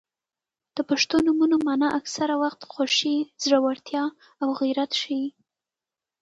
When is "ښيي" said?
5.01-5.25